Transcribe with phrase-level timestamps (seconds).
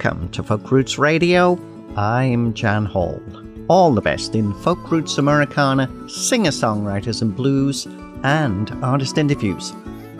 [0.00, 1.58] Welcome to Folk Roots Radio.
[1.96, 3.20] I'm Jan Hall.
[3.66, 7.84] All the best in folk roots Americana, singer songwriters and blues,
[8.22, 9.72] and artist interviews.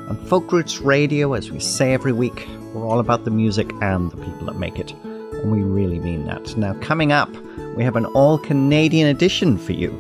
[0.09, 4.11] On Folk Roots Radio, as we say every week, we're all about the music and
[4.11, 4.95] the people that make it.
[5.05, 6.57] And we really mean that.
[6.57, 7.31] Now, coming up,
[7.77, 9.97] we have an all Canadian edition for you.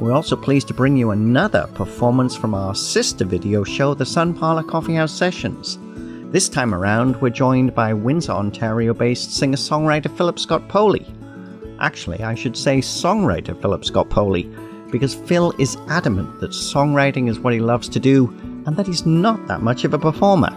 [0.00, 4.34] We're also pleased to bring you another performance from our sister video show, the Sun
[4.34, 5.78] Parlour Coffeehouse Sessions.
[6.34, 11.06] This time around, we're joined by Windsor, Ontario based singer songwriter Philip Scott Poley.
[11.78, 14.52] Actually, I should say songwriter Philip Scott Poley,
[14.90, 18.26] because Phil is adamant that songwriting is what he loves to do
[18.66, 20.52] and that he's not that much of a performer.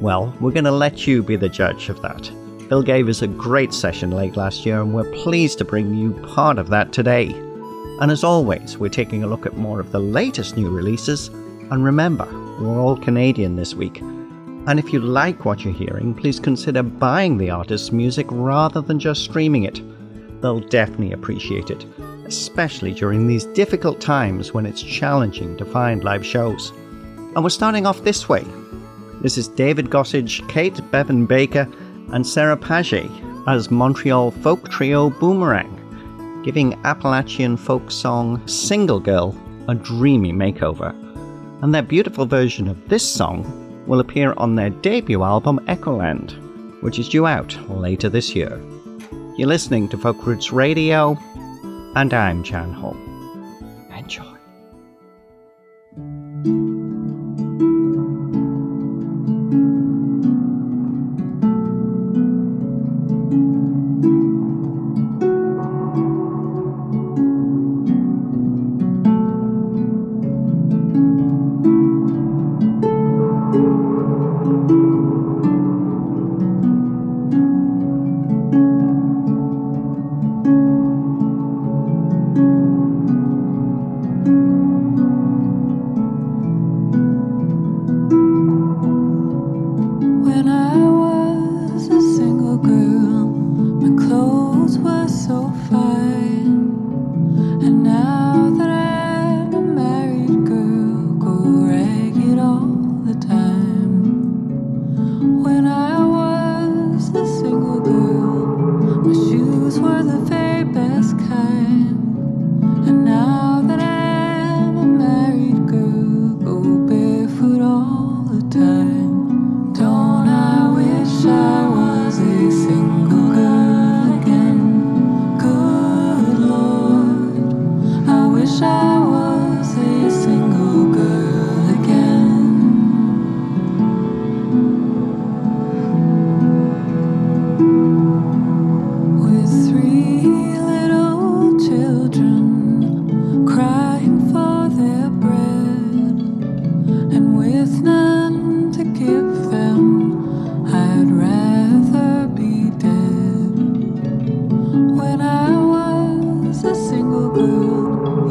[0.00, 2.26] Well, we're going to let you be the judge of that.
[2.68, 6.12] Phil gave us a great session late last year, and we're pleased to bring you
[6.34, 7.28] part of that today.
[8.00, 11.28] And as always, we're taking a look at more of the latest new releases.
[11.70, 12.26] And remember,
[12.60, 14.02] we're all Canadian this week,
[14.68, 18.98] and if you like what you're hearing, please consider buying the artist's music rather than
[18.98, 19.80] just streaming it.
[20.42, 21.86] They'll definitely appreciate it,
[22.26, 26.74] especially during these difficult times when it's challenging to find live shows.
[27.34, 28.44] And we're starting off this way.
[29.22, 31.66] This is David Gossage, Kate Bevan Baker,
[32.12, 33.10] and Sarah Page
[33.46, 39.34] as Montreal folk trio Boomerang, giving Appalachian folk song Single Girl
[39.66, 40.90] a dreamy makeover.
[41.62, 46.32] And their beautiful version of this song will appear on their debut album Echoland,
[46.82, 48.60] which is due out later this year.
[49.36, 51.16] You're listening to Folk Roots Radio,
[51.96, 52.96] and I'm Jan Hall.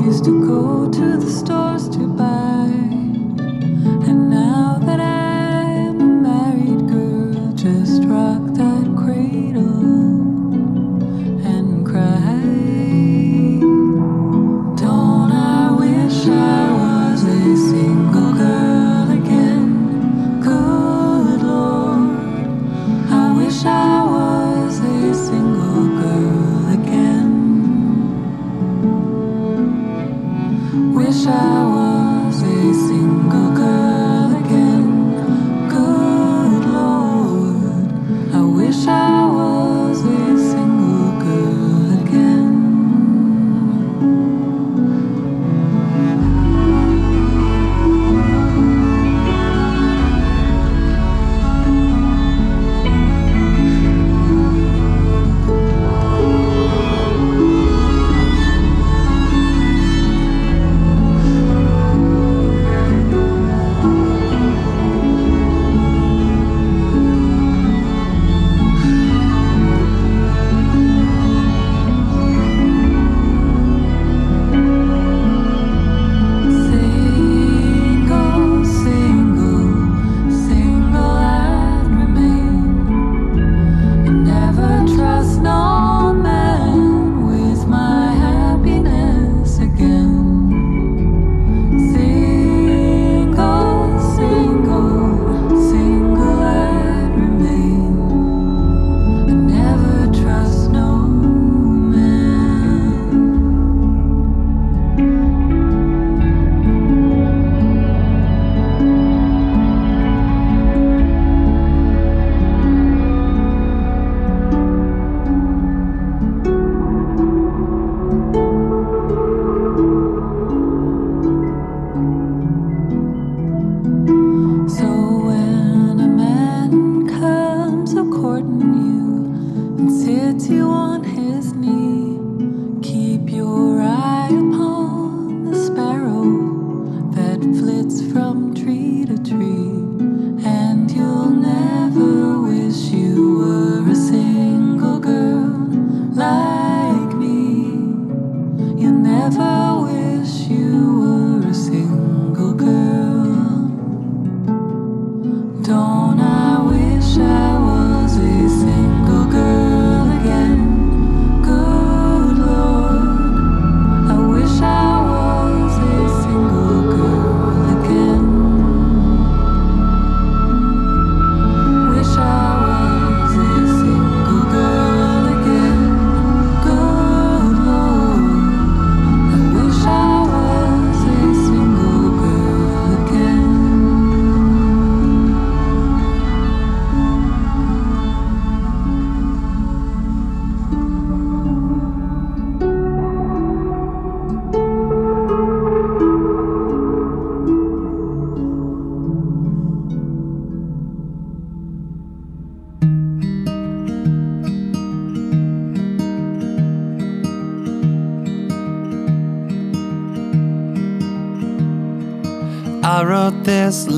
[0.08, 1.67] used to go to the store.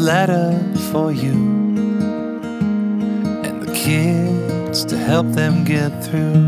[0.10, 0.60] Letter
[0.92, 1.40] for you
[3.46, 6.42] and the kids to help them get through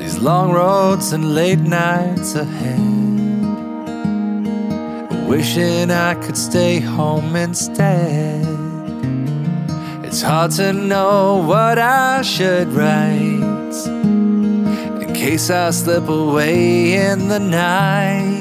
[0.00, 2.80] these long roads and late nights ahead.
[5.28, 8.46] Wishing I could stay home instead.
[10.06, 13.76] It's hard to know what I should write
[15.02, 18.31] in case I slip away in the night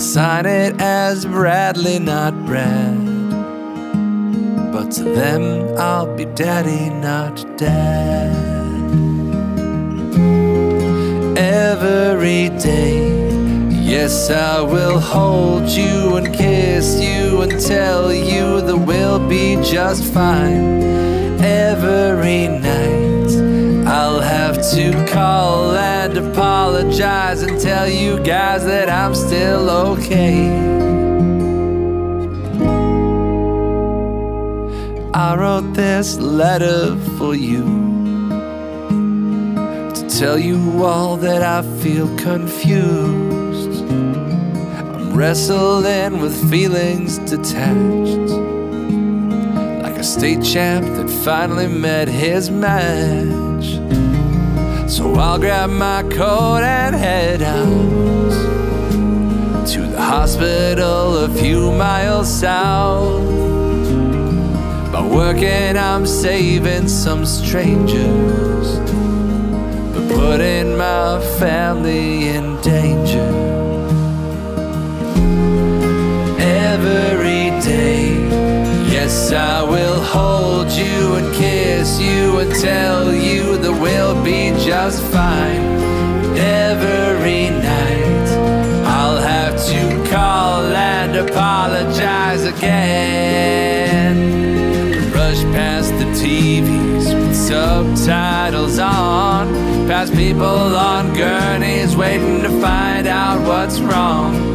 [0.00, 2.96] sign it as Bradley, not Brad.
[4.72, 8.30] But to them, I'll be daddy, not dad.
[11.36, 13.28] Every day,
[13.70, 20.04] yes, I will hold you and kiss you and tell you that we'll be just
[20.14, 20.80] fine.
[21.42, 22.99] Every night,
[24.74, 30.48] to call and apologize and tell you guys that I'm still okay.
[35.12, 37.64] I wrote this letter for you
[39.92, 43.82] to tell you all that I feel confused.
[43.90, 48.30] I'm wrestling with feelings detached,
[49.82, 53.49] like a state champ that finally met his match.
[55.00, 57.66] So I'll grab my coat and head out
[59.66, 63.24] to the hospital a few miles south.
[64.92, 68.78] By working, I'm saving some strangers,
[69.94, 73.29] but putting my family in danger.
[79.32, 85.60] I will hold you and kiss you and tell you that we'll be just fine
[86.36, 88.28] every night.
[88.86, 94.16] I'll have to call and apologize again.
[95.12, 99.46] Rush past the TVs with subtitles on,
[99.86, 104.49] past people on gurneys waiting to find out what's wrong.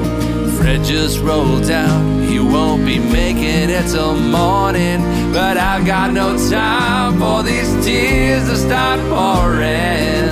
[0.85, 5.01] Just rolled out, he won't be making it till morning.
[5.33, 10.29] But I've got no time for these tears to start pouring.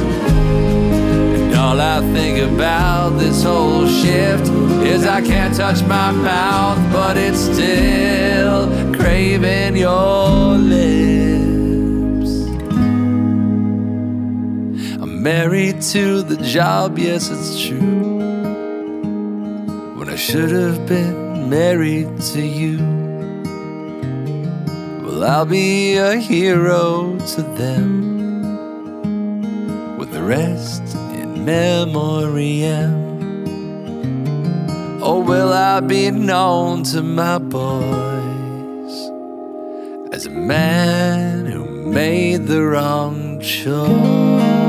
[1.36, 4.48] And all I think about this whole shift
[4.86, 12.32] is I can't touch my mouth, but it's still craving your lips.
[15.02, 18.13] I'm married to the job, yes, it's true.
[20.26, 22.78] Should have been married to you.
[25.04, 28.38] Well, I'll be a hero to them.
[29.98, 32.94] With the rest in memoriam?
[35.04, 37.74] Or oh, will I be known to my boys
[40.14, 44.63] as a man who made the wrong choice?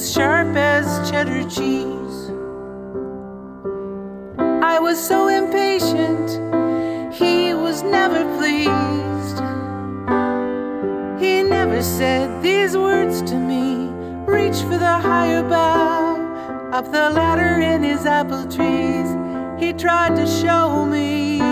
[0.00, 2.30] Was sharp as cheddar cheese.
[4.64, 6.30] I was so impatient,
[7.12, 9.38] he was never pleased.
[11.22, 13.90] He never said these words to me
[14.24, 19.08] reach for the higher bough, up the ladder in his apple trees.
[19.62, 21.49] He tried to show me.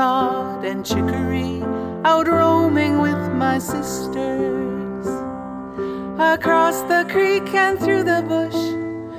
[0.00, 1.62] And chicory,
[2.04, 5.06] out roaming with my sisters.
[6.18, 8.56] Across the creek and through the bush,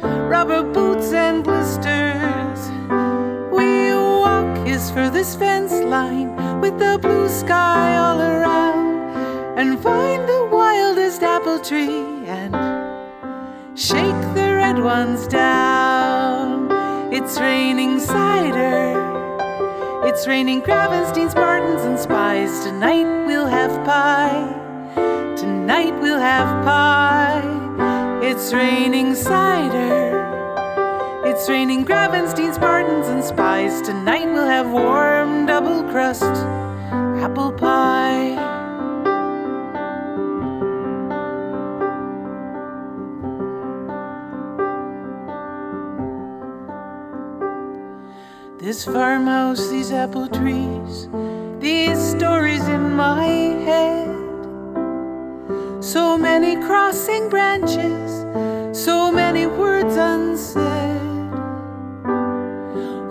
[0.01, 2.71] rubber boots and blisters.
[3.51, 10.49] We walk his furthest fence line with the blue sky all around and find the
[10.51, 12.55] wildest apple tree and
[13.77, 16.71] shake the red ones down.
[17.13, 19.10] It's raining cider.
[20.03, 22.63] It's raining Gravenstein, Spartans, and spies.
[22.65, 24.51] Tonight we'll have pie.
[25.37, 28.19] Tonight we'll have pie.
[28.23, 30.17] It's raining cider.
[31.23, 33.79] It's raining Gravenstein, Spartans, and spies.
[33.83, 36.23] Tonight we'll have warm double crust
[37.21, 38.60] apple pie.
[48.61, 51.09] This farmhouse, these apple trees,
[51.59, 53.25] these stories in my
[53.65, 54.15] head.
[55.83, 58.11] So many crossing branches,
[58.71, 61.01] so many words unsaid.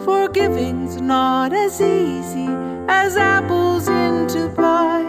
[0.05, 2.47] Forgiving's not as easy
[2.87, 5.03] as apples into pie,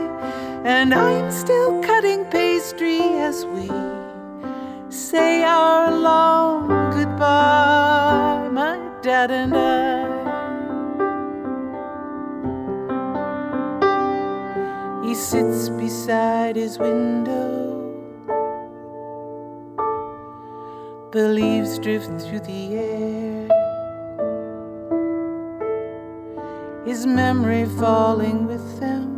[0.65, 3.69] and I'm still cutting pastry as we
[4.89, 9.70] say our long goodbye, my dad and I.
[16.53, 17.77] beside his window.
[21.11, 23.47] The leaves drift through the air.
[26.85, 29.17] His memory falling with them.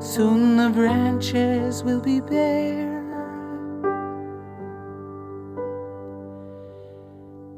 [0.00, 2.94] Soon the branches will be bare.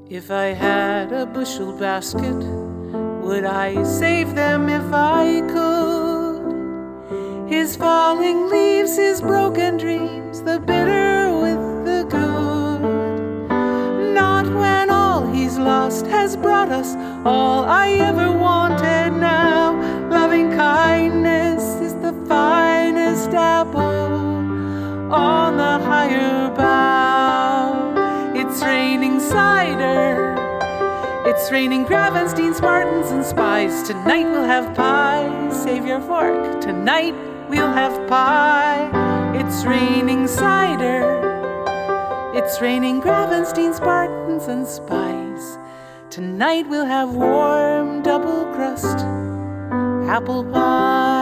[0.09, 2.43] If I had a bushel basket,
[3.23, 5.78] would I save them if I could?
[7.49, 12.83] His falling leaves, his broken dreams, the bitter with the good.
[14.13, 19.73] Not when all he's lost has brought us all I ever wanted now.
[20.11, 23.81] Loving kindness is the finest apple
[25.11, 28.35] on the higher bough.
[28.37, 30.37] It's raining cider.
[31.25, 33.89] It's raining Gravenstein, Spartans, and spies.
[33.89, 35.49] Tonight we'll have pie.
[35.51, 36.61] Save your fork.
[36.61, 37.15] Tonight
[37.49, 38.91] we'll have pie.
[39.35, 41.19] It's raining cider.
[42.35, 45.59] It's raining Gravenstein, Spartans, and spies.
[46.11, 48.99] Tonight we'll have warm double crust
[50.09, 51.18] apple pie.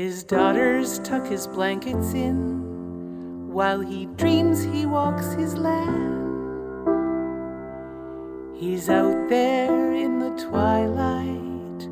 [0.00, 6.16] His daughters tuck his blankets in while he dreams he walks his land.
[8.56, 11.86] He's out there in the twilight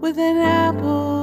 [0.00, 1.17] with an apple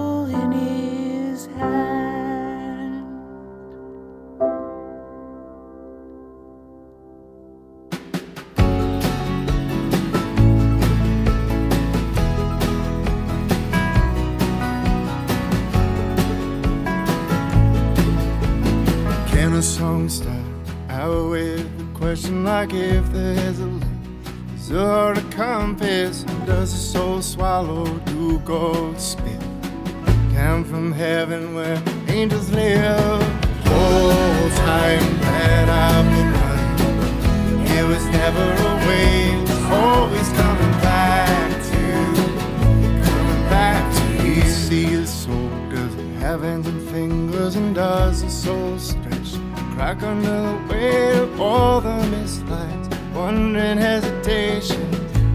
[27.55, 29.39] swallow do gold spit?
[30.33, 33.24] Come from heaven where angels live.
[33.63, 39.15] Whole time that I've been running, it was never a way.
[39.71, 41.81] Always coming back to,
[43.07, 44.41] coming back to you.
[44.41, 47.55] See his soul, does have hands and fingers?
[47.55, 49.29] And does the soul stretch,
[49.74, 52.89] crack under the weight of all the missed lights?
[53.13, 54.83] Wondering hesitation.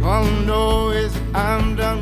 [0.03, 2.00] All I know is I'm done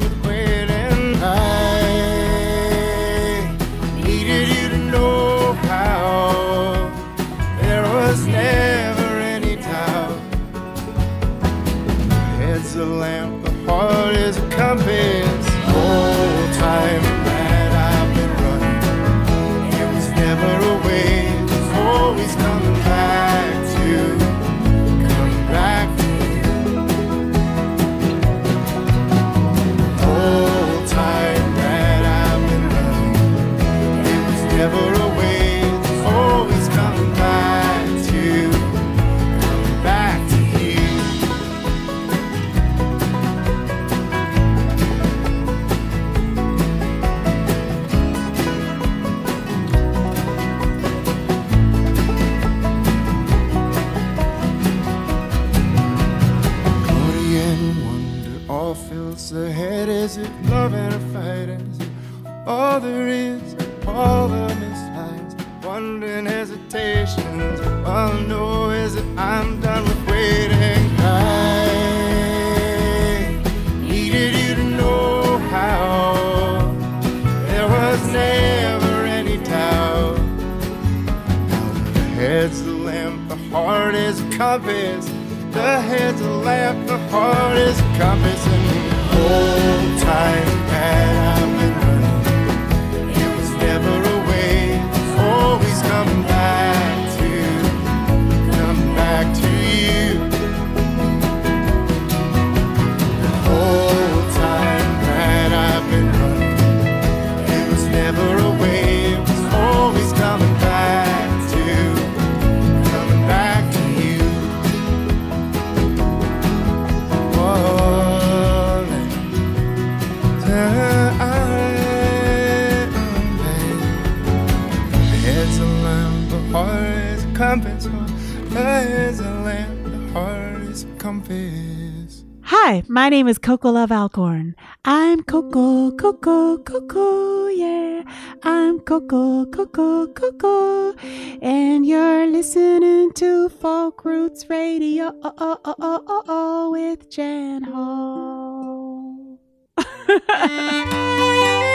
[133.18, 134.54] name is Coco Love Alcorn.
[134.84, 138.04] I'm Coco, Coco, Coco, yeah.
[138.44, 140.94] I'm Coco, Coco, Coco.
[141.42, 147.64] And you're listening to Folk Roots Radio oh, oh, oh, oh, oh, oh, with Jan
[147.64, 149.38] Hall.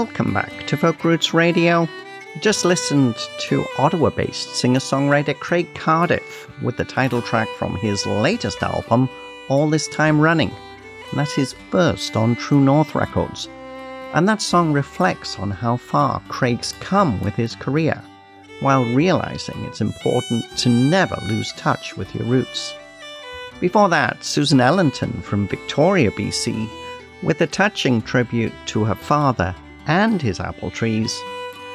[0.00, 1.88] Welcome back to Folk Roots Radio.
[2.42, 3.16] Just listened
[3.48, 9.08] to Ottawa based singer songwriter Craig Cardiff with the title track from his latest album,
[9.48, 10.50] All This Time Running.
[10.50, 13.48] And that's his first on True North Records.
[14.12, 17.98] And that song reflects on how far Craig's come with his career,
[18.60, 22.74] while realizing it's important to never lose touch with your roots.
[23.60, 26.68] Before that, Susan Ellington from Victoria, BC,
[27.22, 29.54] with a touching tribute to her father
[29.86, 31.20] and his apple trees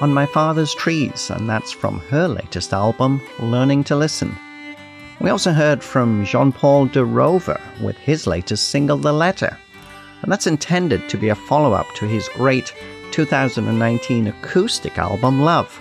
[0.02, 4.36] on My Father's Trees, and that's from her latest album, Learning to Listen.
[5.20, 9.56] We also heard from Jean Paul de Roover with his latest single, The Letter,
[10.24, 12.74] and that's intended to be a follow up to his great
[13.12, 15.80] 2019 acoustic album, Love.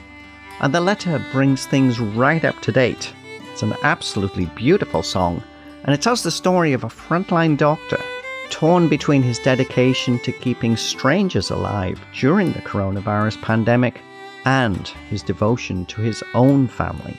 [0.61, 3.15] And The Letter brings things right up to date.
[3.53, 5.43] It's an absolutely beautiful song,
[5.85, 8.03] and it tells the story of a frontline doctor
[8.51, 14.01] torn between his dedication to keeping strangers alive during the coronavirus pandemic
[14.45, 17.17] and his devotion to his own family.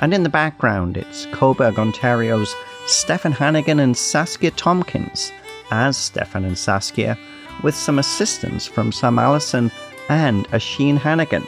[0.00, 2.54] And in the background, it's Cobourg, Ontario's
[2.86, 5.32] Stefan Hannigan and Saskia Tompkins
[5.70, 7.18] as Stefan and Saskia,
[7.62, 9.70] with some assistance from Sam Allison
[10.08, 11.46] and Asheen Hannigan,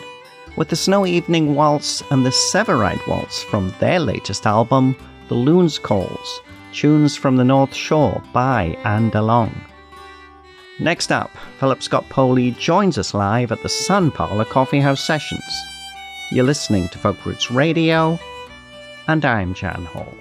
[0.57, 4.97] with the Snow Evening Waltz and the Severide Waltz from their latest album,
[5.29, 6.41] The Loon's Calls,
[6.73, 9.55] tunes from the North Shore by and along.
[10.81, 15.45] Next up, Philip Scott Poley joins us live at the Sun Parlour Coffee House Sessions.
[16.31, 18.19] You're listening to Folk Roots Radio,
[19.07, 20.13] and I'm Jan Hall.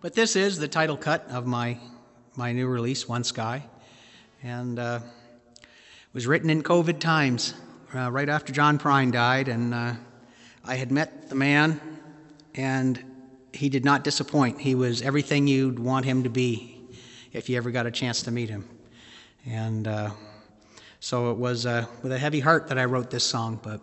[0.00, 1.78] But this is the title cut of my
[2.36, 3.64] my new release, One Sky,
[4.42, 5.00] and uh,
[6.12, 7.54] was written in COVID times,
[7.94, 9.94] uh, right after John Prine died, and uh,
[10.64, 11.80] I had met the man,
[12.54, 13.15] and
[13.56, 14.60] he did not disappoint.
[14.60, 16.80] He was everything you'd want him to be,
[17.32, 18.68] if you ever got a chance to meet him,
[19.44, 20.10] and uh,
[21.00, 23.80] so it was uh, with a heavy heart that I wrote this song, but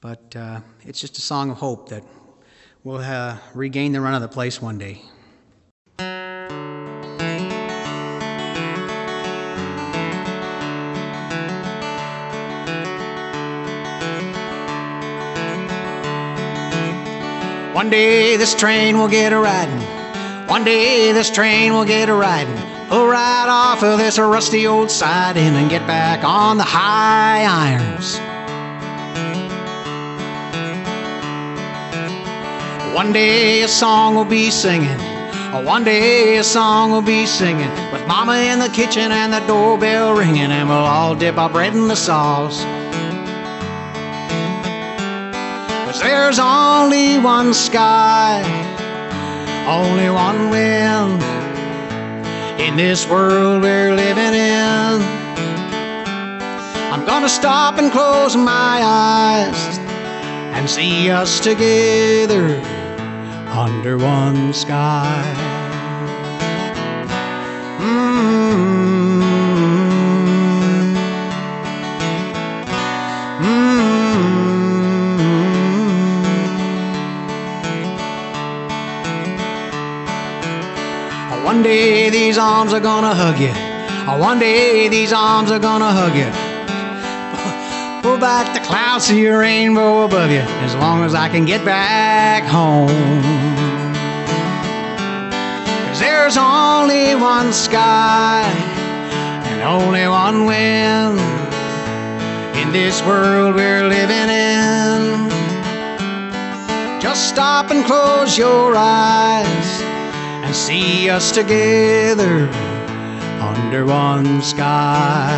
[0.00, 2.02] but uh, it's just a song of hope that
[2.84, 5.02] we'll uh, regain the run of the place one day.
[17.80, 19.80] One day this train will get a riding.
[20.48, 22.54] One day this train will get a riding.
[22.90, 28.18] Pull right off of this rusty old siding and get back on the high irons.
[32.94, 35.00] One day a song will be singing.
[35.64, 40.12] One day a song will be singing with mama in the kitchen and the doorbell
[40.14, 42.62] ringing, and we'll all dip our bread in the sauce.
[46.00, 48.42] There's only one sky,
[49.68, 51.22] only one wind
[52.60, 55.02] in this world we're living in.
[56.92, 59.78] I'm gonna stop and close my eyes
[60.56, 62.60] and see us together
[63.50, 65.22] under one sky.
[67.78, 68.79] Mm.
[82.10, 83.52] These arms are gonna hug you.
[84.08, 86.30] Oh, one day these arms are gonna hug you.
[88.02, 91.64] Pull back the clouds, see a rainbow above you, as long as I can get
[91.64, 92.88] back home.
[95.86, 98.42] Cause there's only one sky
[99.50, 101.20] and only one wind
[102.56, 105.30] in this world we're living in.
[107.00, 109.69] Just stop and close your eyes
[110.50, 112.48] and see us together
[113.40, 115.30] under one sky.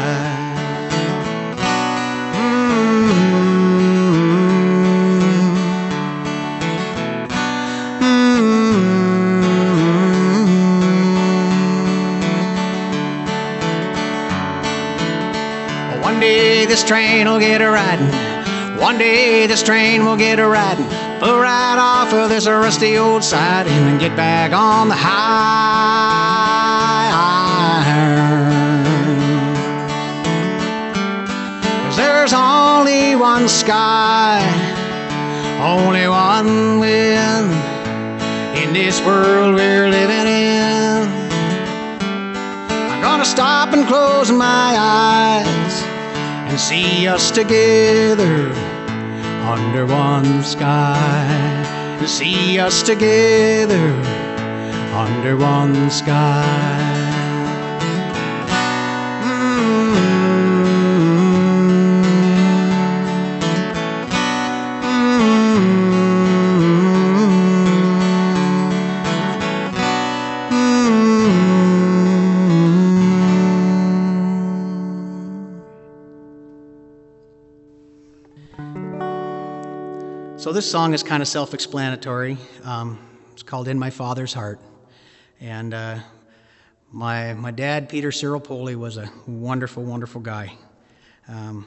[15.93, 16.01] Mm-hmm.
[16.01, 18.07] One day this train will get a riding.
[18.81, 21.12] One day this train will get a riding.
[21.23, 25.13] Pull right off of this rusty old siding and get back on the high.
[31.85, 34.43] Cause there's only one sky,
[35.63, 37.53] only one wind
[38.59, 41.07] in this world we're living in.
[42.91, 45.83] I'm gonna stop and close my eyes
[46.51, 48.62] and see us together
[49.53, 52.01] under one sky.
[52.07, 53.93] See us together
[54.95, 56.92] under one sky.
[80.43, 82.37] So this song is kind of self-explanatory.
[82.65, 82.99] Um,
[83.31, 84.59] it's called "In My Father's Heart,"
[85.41, 86.01] and uh,
[86.91, 90.53] my my dad, Peter Cyril Poley, was a wonderful, wonderful guy,
[91.29, 91.65] um,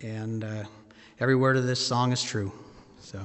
[0.00, 0.64] and uh,
[1.20, 2.50] every word of this song is true.
[2.98, 3.20] So.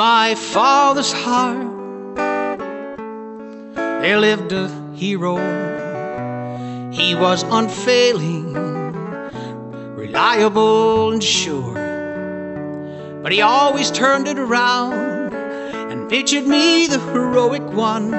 [0.00, 2.16] My father's heart,
[4.00, 5.36] there lived a hero.
[6.90, 8.54] He was unfailing,
[9.94, 11.74] reliable, and sure.
[13.22, 18.14] But he always turned it around and pictured me the heroic one.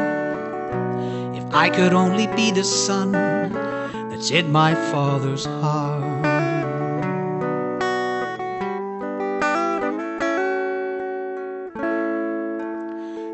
[1.34, 5.91] If I could only be the son that's in my father's heart.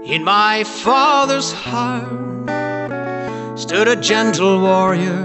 [0.07, 2.07] In my father's heart
[3.59, 5.19] stood a gentle warrior.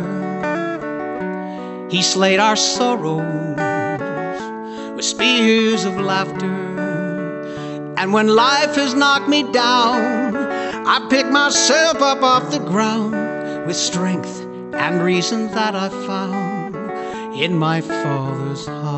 [1.89, 3.23] He slayed our sorrows
[4.97, 6.51] with spears of laughter.
[7.97, 13.15] And when life has knocked me down, I pick myself up off the ground
[13.69, 14.41] with strength
[14.75, 16.75] and reason that I found
[17.37, 18.92] in my father's heart.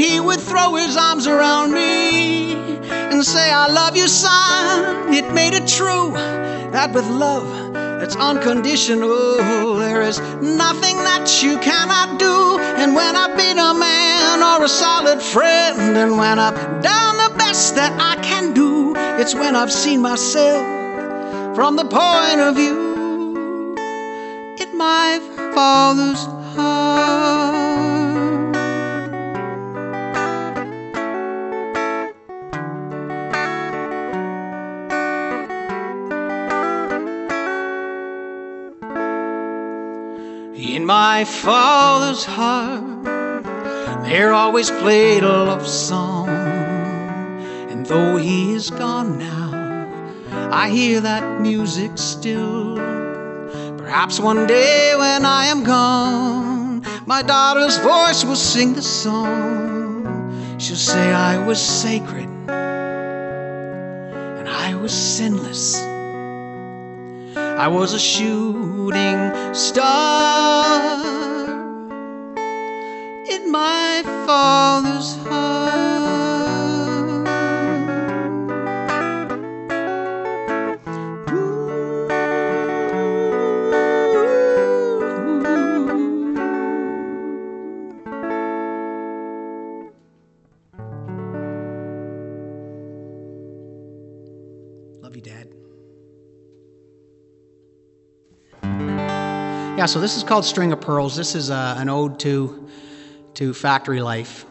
[0.00, 2.54] He would throw his arms around me
[2.90, 5.12] and say, I love you, son.
[5.12, 6.12] It made it true
[6.72, 9.36] that with love that's unconditional,
[9.76, 12.58] there is nothing that you cannot do.
[12.80, 17.36] And when I've been a man or a solid friend, and when I've done the
[17.36, 20.64] best that I can do, it's when I've seen myself
[21.54, 23.76] from the point of view
[24.58, 25.20] in my
[25.54, 26.24] father's
[26.56, 27.59] heart.
[40.90, 43.04] My father's heart,
[44.02, 46.28] there always played a love song.
[47.70, 52.74] And though he is gone now, I hear that music still.
[53.78, 60.58] Perhaps one day when I am gone, my daughter's voice will sing the song.
[60.58, 65.89] She'll say I was sacred and I was sinless.
[67.60, 69.20] I was a shooting
[69.52, 71.44] star
[73.28, 75.89] in my father's heart.
[99.80, 101.16] Yeah, so this is called String of Pearls.
[101.16, 102.68] This is uh, an ode to
[103.32, 104.44] to factory life,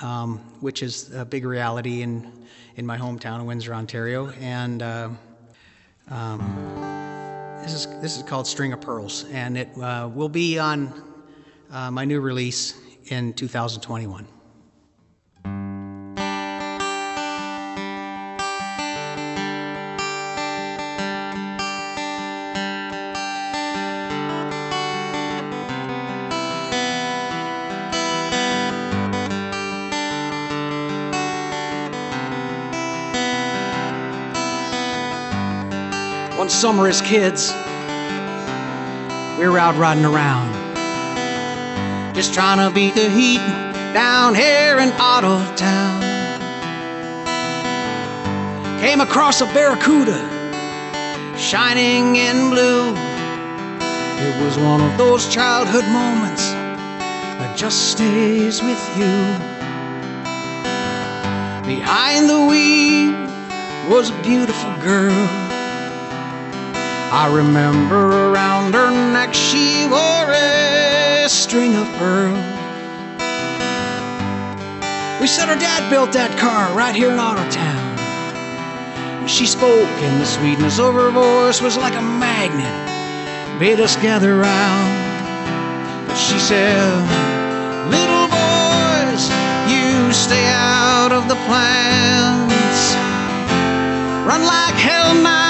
[0.00, 2.30] um, which is a big reality in
[2.76, 4.28] in my hometown of Windsor, Ontario.
[4.42, 5.08] And uh,
[6.10, 10.92] um, this is this is called String of Pearls, and it uh, will be on
[11.70, 14.28] uh, my new release in 2021.
[36.64, 37.52] Summer as kids,
[39.38, 40.50] we were out riding around,
[42.14, 43.44] just trying to beat the heat
[43.92, 46.00] down here in Otto Town.
[48.80, 50.16] Came across a barracuda
[51.36, 52.94] shining in blue.
[54.26, 59.12] It was one of those childhood moments that just stays with you.
[61.66, 63.12] Behind the wheel
[63.90, 65.43] was a beautiful girl.
[67.14, 72.42] I remember around her neck she wore a string of pearls.
[75.20, 77.94] We said her dad built that car right here in Ottotown.
[79.22, 82.82] And she spoke, and the sweetness of her voice was like a magnet,
[83.60, 84.90] made us gather round.
[86.08, 86.98] But she said,
[87.94, 89.30] Little boys,
[89.70, 92.82] you stay out of the plans.
[94.26, 95.43] Run like hell now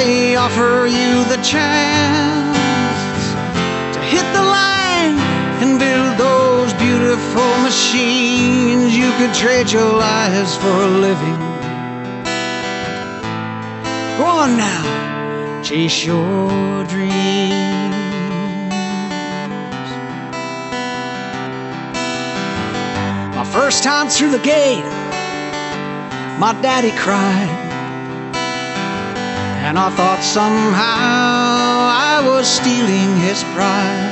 [0.00, 2.56] they offer you the chance
[3.94, 5.16] to hit the line
[5.60, 8.96] and build those beautiful machines.
[8.96, 11.40] You could trade your lives for a living.
[14.16, 17.50] Go on now, chase your dreams.
[23.36, 24.84] My first time through the gate,
[26.38, 27.69] my daddy cried.
[29.66, 34.08] And I thought somehow I was stealing his pride.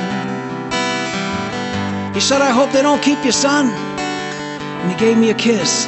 [2.13, 3.67] He said, I hope they don't keep you, son.
[3.67, 5.87] And he gave me a kiss.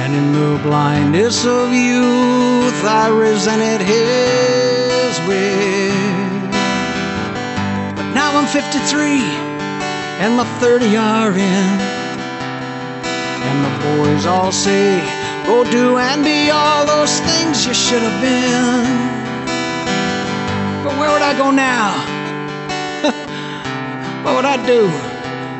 [0.00, 5.92] And in the blindness of youth, I resented his wish.
[7.96, 9.20] But now I'm 53,
[10.22, 11.68] and my 30 are in.
[13.48, 18.20] And the boys all say, Go do and be all those things you should have
[18.20, 18.82] been.
[20.82, 21.94] But where would I go now?
[24.24, 24.90] what would I do?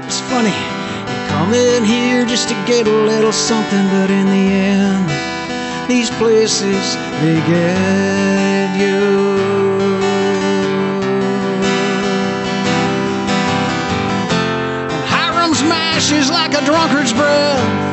[0.05, 0.51] It's funny.
[0.51, 5.07] You come in here just to get a little something, but in the end,
[5.89, 9.37] these places, they get you.
[15.07, 17.86] Hiram's mash is like a drunkard's breath.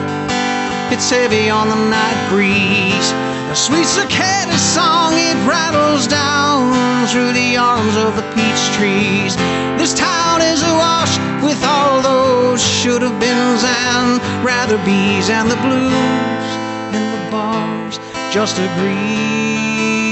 [0.94, 3.10] It's heavy on the night breeze.
[3.50, 9.36] A sweet cicada song, it rattles down through the arms of the peach trees.
[9.76, 15.58] This town is awash with all those should have beens and rather bees, and the
[15.66, 16.48] blues
[16.94, 17.98] in the bars
[18.32, 20.03] just agree.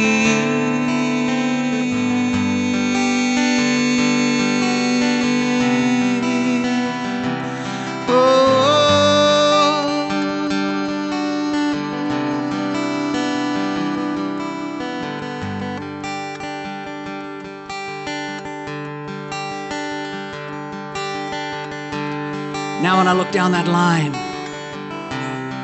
[23.02, 24.14] When I look down that line,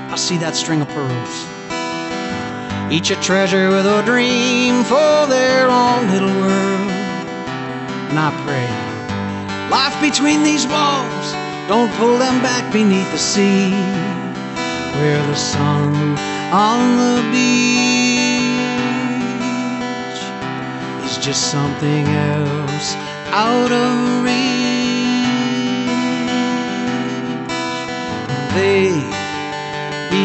[0.09, 1.35] I see that string of pearls.
[2.91, 6.89] Each a treasure with a dream for their own little world.
[8.09, 8.65] And I pray,
[9.69, 11.27] life between these walls,
[11.69, 13.69] don't pull them back beneath the sea,
[14.97, 15.93] where the sun
[16.49, 17.77] on the beach
[21.05, 22.95] is just something else
[23.29, 24.76] out of reach.
[30.09, 30.17] Become.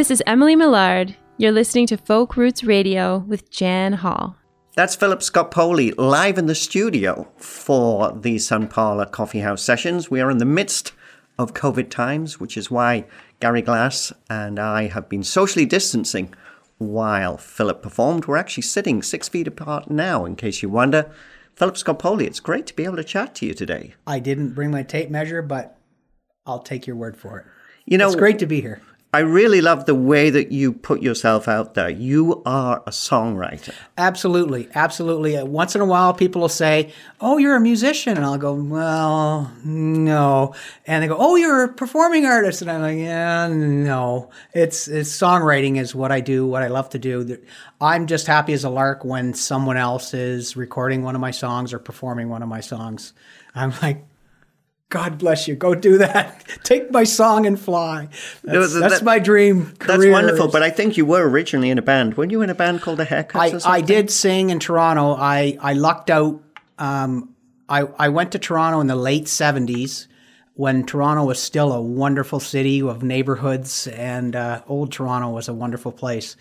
[0.02, 1.16] This is Emily Millard.
[1.38, 4.36] You're listening to Folk Roots Radio with Jan Hall.
[4.76, 10.10] That's Philip Scott Poley live in the studio for the Sun Parlor Coffee House sessions.
[10.10, 10.94] We are in the midst
[11.38, 13.06] of COVID times, which is why
[13.40, 16.34] Gary Glass and I have been socially distancing
[16.80, 18.26] while Philip performed.
[18.26, 21.12] We're actually sitting six feet apart now, in case you wonder.
[21.54, 23.94] Philip Scott Poley, it's great to be able to chat to you today.
[24.08, 25.78] I didn't bring my tape measure, but
[26.48, 27.46] I'll take your word for it.
[27.86, 28.82] You know, It's great to be here.
[29.14, 31.90] I really love the way that you put yourself out there.
[31.90, 33.74] You are a songwriter.
[33.98, 35.36] Absolutely, absolutely.
[35.36, 38.54] Uh, Once in a while, people will say, "Oh, you're a musician," and I'll go,
[38.54, 40.54] "Well, no."
[40.88, 45.12] And they go, "Oh, you're a performing artist," and I'm like, "Yeah, no." It's it's
[45.12, 47.38] songwriting is what I do, what I love to do.
[47.82, 51.74] I'm just happy as a lark when someone else is recording one of my songs
[51.74, 53.12] or performing one of my songs.
[53.54, 54.06] I'm like.
[54.92, 55.56] God bless you.
[55.56, 56.44] Go do that.
[56.64, 58.10] Take my song and fly.
[58.44, 59.72] That's, that- that's my dream.
[59.78, 60.12] career.
[60.12, 60.50] That's wonderful.
[60.50, 62.18] But I think you were originally in a band.
[62.18, 63.66] Weren't you in a band called the Haircuts?
[63.66, 63.78] I?
[63.78, 65.16] I did sing in Toronto.
[65.16, 66.42] I, I lucked out.
[66.78, 67.34] Um,
[67.70, 70.08] I, I went to Toronto in the late 70s
[70.56, 75.54] when Toronto was still a wonderful city of neighborhoods, and uh, old Toronto was a
[75.54, 76.36] wonderful place.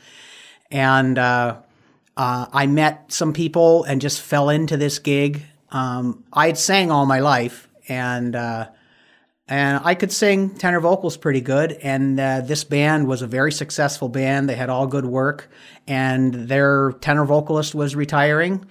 [0.73, 1.59] And uh,
[2.17, 5.43] uh, I met some people and just fell into this gig.
[5.71, 8.69] Um, I had sang all my life, and uh,
[9.49, 11.73] and I could sing tenor vocals pretty good.
[11.73, 14.49] And uh, this band was a very successful band.
[14.49, 15.51] They had all good work,
[15.87, 18.65] and their tenor vocalist was retiring.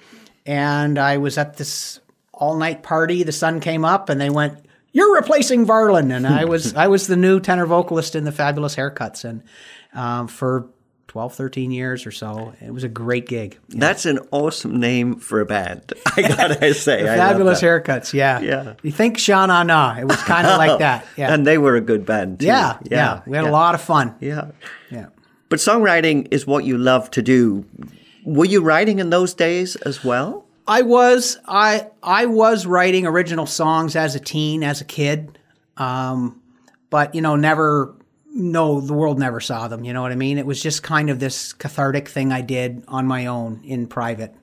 [0.45, 1.99] And I was at this
[2.34, 3.24] all night party.
[3.24, 7.07] The sun came up, and they went, "You're replacing Varlin," and I was I was
[7.07, 9.43] the new tenor vocalist in the Fabulous Haircuts, and
[9.93, 10.70] um, for
[11.10, 13.57] 12, 13 years or so, it was a great gig.
[13.70, 15.91] That's an awesome name for a band.
[16.16, 17.62] I gotta say, Fabulous.
[17.62, 18.39] Haircuts, yeah.
[18.39, 18.76] Yeah.
[18.84, 19.97] You think Sha Na Na?
[19.99, 21.05] It was kind of like that.
[21.18, 21.34] Yeah.
[21.34, 22.39] And they were a good band.
[22.39, 22.45] Too.
[22.45, 24.16] yeah, yeah, We had a lot of fun.
[24.22, 24.51] Yeah.
[24.91, 25.07] Yeah.
[25.49, 27.66] But songwriting is what you love to do.
[28.24, 30.45] Were you writing in those days as well?
[30.68, 35.39] I was I I was writing original songs as a teen, as a kid,
[35.78, 36.39] um,
[36.91, 37.95] but you know, never.
[38.32, 39.84] No, the world never saw them.
[39.84, 40.38] You know what I mean?
[40.38, 44.36] It was just kind of this cathartic thing I did on my own in private,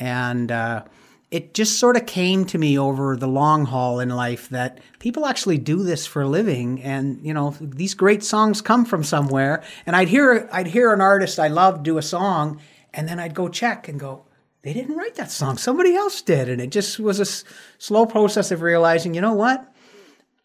[0.00, 0.84] and uh,
[1.30, 5.26] it just sort of came to me over the long haul in life that people
[5.26, 9.62] actually do this for a living, and you know, these great songs come from somewhere.
[9.86, 12.60] And I'd hear I'd hear an artist I loved do a song,
[12.94, 14.24] and then I'd go check and go,
[14.62, 15.58] they didn't write that song.
[15.58, 16.48] Somebody else did.
[16.48, 17.44] And it just was a s-
[17.78, 19.68] slow process of realizing, you know what?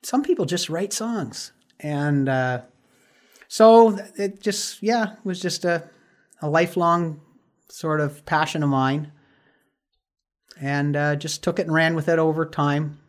[0.03, 1.51] Some people just write songs.
[1.79, 2.61] And uh,
[3.47, 5.83] so it just, yeah, was just a,
[6.41, 7.21] a lifelong
[7.69, 9.11] sort of passion of mine.
[10.59, 12.99] And uh, just took it and ran with it over time.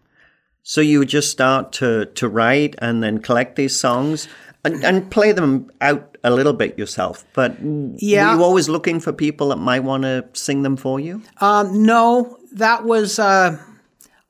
[0.62, 4.28] So you would just start to, to write and then collect these songs
[4.64, 7.24] and, and play them out a little bit yourself.
[7.32, 7.56] But
[7.96, 8.32] Yeah.
[8.32, 11.22] were you always looking for people that might want to sing them for you?
[11.40, 13.56] Um, no, that was uh,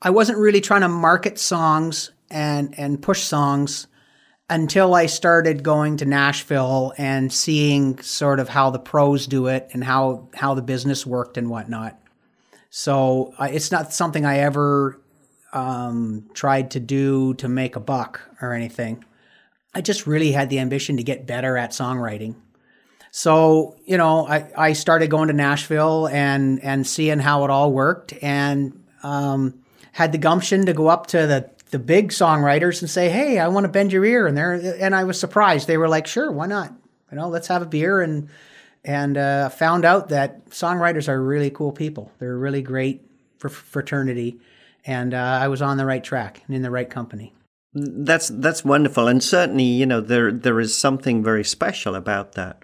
[0.01, 3.87] I wasn't really trying to market songs and and push songs
[4.49, 9.69] until I started going to Nashville and seeing sort of how the pros do it
[9.73, 11.99] and how how the business worked and whatnot.
[12.69, 14.99] So uh, it's not something I ever
[15.53, 19.03] um, tried to do to make a buck or anything.
[19.73, 22.35] I just really had the ambition to get better at songwriting.
[23.11, 27.71] So, you know, I, I started going to Nashville and, and seeing how it all
[27.71, 32.89] worked and um, had the gumption to go up to the the big songwriters and
[32.89, 35.67] say, "Hey, I want to bend your ear," and they're and I was surprised.
[35.67, 36.73] They were like, "Sure, why not?
[37.11, 38.29] You know, let's have a beer." And
[38.83, 42.11] and uh, found out that songwriters are really cool people.
[42.19, 43.01] They're really great
[43.37, 44.39] for fraternity,
[44.85, 47.33] and uh, I was on the right track and in the right company.
[47.73, 52.63] That's that's wonderful, and certainly, you know, there there is something very special about that.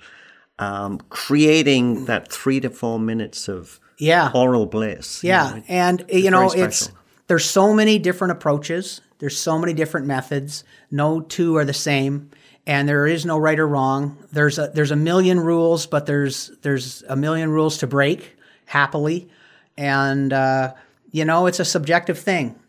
[0.58, 5.24] Um, creating that three to four minutes of yeah oral bliss.
[5.24, 6.90] Yeah, you know, and you know, it's
[7.28, 9.02] there's so many different approaches.
[9.20, 10.64] There's so many different methods.
[10.92, 12.32] No two are the same,
[12.68, 14.18] and there is no right or wrong.
[14.32, 19.30] There's a there's a million rules, but there's there's a million rules to break happily,
[19.78, 20.74] and uh,
[21.12, 22.60] you know, it's a subjective thing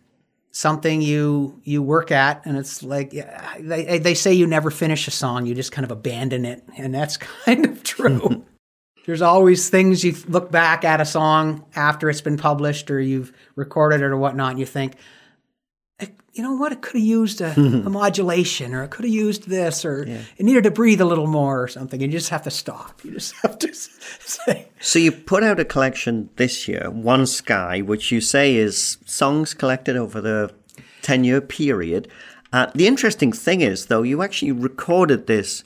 [0.57, 3.11] something you you work at and it's like
[3.61, 6.95] they, they say you never finish a song you just kind of abandon it and
[6.95, 8.43] that's kind of true
[9.07, 13.33] there's always things you look back at a song after it's been published or you've
[13.55, 14.97] recorded it or whatnot and you think
[16.37, 16.71] you know what?
[16.71, 20.21] It could have used a, a, modulation or it could have used this or yeah.
[20.37, 22.03] it needed to breathe a little more or something.
[22.03, 23.03] And you just have to stop.
[23.05, 27.81] You just have to say so you put out a collection this year one sky
[27.81, 30.53] which you say is songs collected over the
[31.03, 32.09] 10 year period.
[32.53, 35.65] Uh, the interesting thing is though you actually recorded this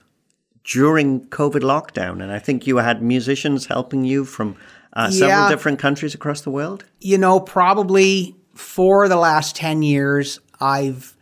[0.64, 4.56] during covid lockdown and i think you had musicians helping you from
[4.92, 5.48] uh, several yeah.
[5.48, 6.84] different countries across the world?
[7.00, 11.16] You know probably for the last 10 years I've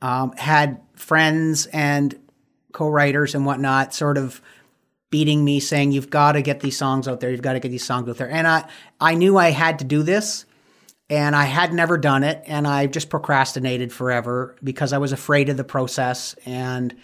[0.00, 2.18] um, had friends and
[2.72, 4.40] co-writers and whatnot sort of
[5.10, 7.30] beating me saying you've got to get these songs out there.
[7.30, 8.30] You've got to get these songs out there.
[8.30, 8.66] And i
[9.00, 10.46] i knew i had to do this
[11.10, 15.48] and i had never done it and i just procrastinated forever because i was afraid
[15.48, 16.96] of the process and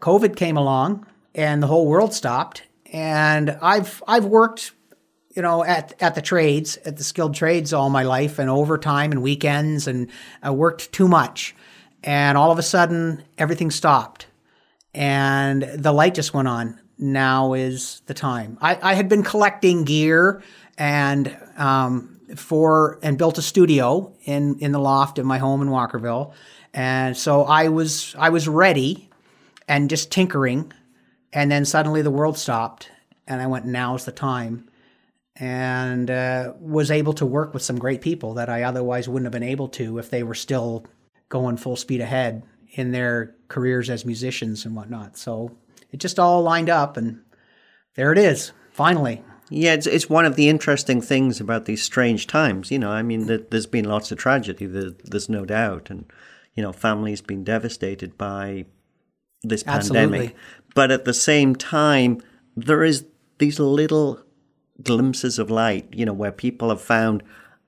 [0.00, 2.62] covid came along and the whole world stopped.
[2.92, 4.72] And i've i've worked
[5.34, 9.12] you know, at at the trades, at the skilled trades all my life, and overtime
[9.12, 10.10] and weekends, and
[10.42, 11.54] I worked too much,
[12.02, 14.26] and all of a sudden everything stopped,
[14.92, 16.80] and the light just went on.
[16.98, 18.58] Now is the time.
[18.60, 20.42] I, I had been collecting gear
[20.76, 25.68] and um, for and built a studio in in the loft of my home in
[25.68, 26.32] Walkerville,
[26.74, 29.08] and so I was I was ready,
[29.70, 30.70] and just tinkering,
[31.32, 32.90] and then suddenly the world stopped,
[33.26, 34.68] and I went, now's the time
[35.36, 39.32] and uh, was able to work with some great people that I otherwise wouldn't have
[39.32, 40.84] been able to if they were still
[41.30, 42.42] going full speed ahead
[42.72, 45.16] in their careers as musicians and whatnot.
[45.16, 45.56] So
[45.92, 47.22] it just all lined up, and
[47.94, 49.22] there it is, finally.
[49.48, 52.70] Yeah, it's, it's one of the interesting things about these strange times.
[52.70, 55.90] You know, I mean, there's been lots of tragedy, there's no doubt.
[55.90, 56.04] And,
[56.54, 58.66] you know, families been devastated by
[59.42, 60.20] this pandemic.
[60.20, 60.36] Absolutely.
[60.74, 62.20] But at the same time,
[62.56, 63.06] there is
[63.38, 64.20] these little
[64.82, 67.22] glimpses of light, you know, where people have found,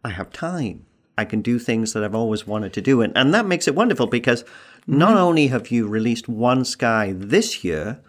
[0.04, 0.86] I have time.
[1.18, 3.02] I can do things that I've always wanted to do.
[3.02, 4.98] And, and that makes it wonderful because mm-hmm.
[4.98, 8.00] not only have you released One Sky this year,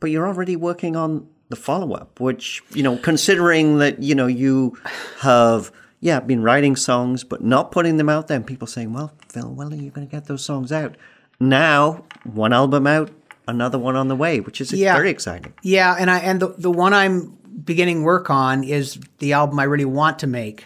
[0.00, 4.26] but you're already working on the follow up, which, you know, considering that, you know,
[4.26, 4.76] you
[5.20, 5.70] have,
[6.00, 9.52] yeah, been writing songs, but not putting them out there, and people saying, well, Phil,
[9.52, 10.96] when are you going to get those songs out?
[11.42, 13.10] Now, one album out,
[13.48, 14.94] another one on the way, which is yeah.
[14.94, 15.52] very exciting.
[15.62, 19.64] Yeah, and I and the the one I'm beginning work on is the album I
[19.64, 20.64] really want to make.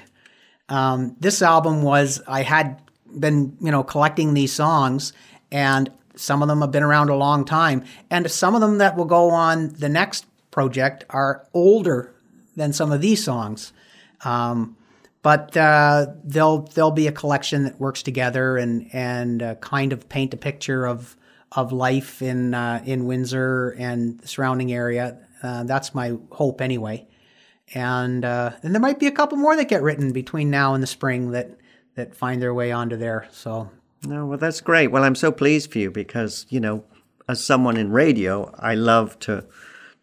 [0.68, 2.79] Um, this album was I had
[3.18, 5.14] been you know collecting these songs,
[5.51, 8.99] and some of them have been around a long time, and some of them that
[8.99, 12.12] will go on the next project are older
[12.55, 13.72] than some of these songs.
[14.27, 14.77] Um,
[15.27, 20.09] but uh, there'll there'll be a collection that works together and and uh, kind of
[20.09, 21.16] paint a picture of
[21.51, 25.18] of life in uh, in Windsor and the surrounding area.
[25.43, 27.09] Uh, that's my hope anyway.
[27.74, 30.81] And uh, and there might be a couple more that get written between now and
[30.81, 31.59] the spring that
[31.97, 33.27] that find their way onto there.
[33.33, 33.68] So
[34.05, 34.93] no, well that's great.
[34.93, 36.85] Well, I'm so pleased for you because you know,
[37.29, 39.45] as someone in radio, I love to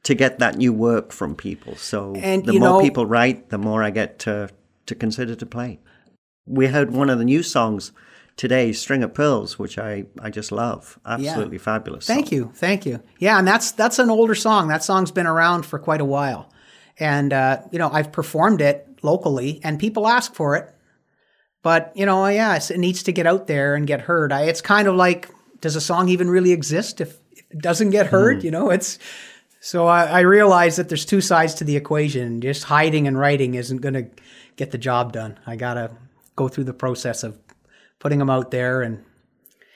[0.04, 1.78] to get that new work from people.
[1.78, 4.50] So and, the more know, people write, the more I get to
[4.86, 5.80] to consider to play.
[6.46, 7.92] We heard one of the new songs
[8.36, 11.00] today, String of Pearls, which I, I just love.
[11.06, 11.64] Absolutely yeah.
[11.64, 12.06] fabulous.
[12.06, 12.52] Thank you.
[12.56, 13.02] Thank you.
[13.20, 14.68] Yeah, and that's that's an older song.
[14.68, 16.52] That song's been around for quite a while.
[17.00, 20.70] And uh, you know, I've performed it locally and people ask for it.
[21.62, 24.34] But, you know, yeah, it needs to get out there and get heard.
[24.34, 25.30] I, it's kind of like
[25.62, 28.40] does a song even really exist if, if it doesn't get heard?
[28.40, 28.44] Mm.
[28.44, 29.00] You know, it's
[29.62, 32.42] so I, I realize that there's two sides to the equation.
[32.42, 34.08] Just hiding and writing isn't going to
[34.56, 35.40] get the job done.
[35.46, 35.92] I got to
[36.36, 37.40] go through the process of
[38.00, 39.04] putting them out there and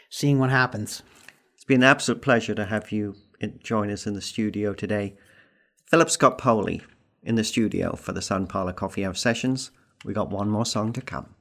[0.10, 1.04] seeing what happens.
[1.56, 3.16] It's been an absolute pleasure to have you
[3.60, 5.16] join us in the studio today.
[5.86, 6.82] Philip Scott Poley
[7.24, 9.72] in the studio for the Sun Parlor Coffee House sessions.
[10.06, 11.36] We got one more song to come.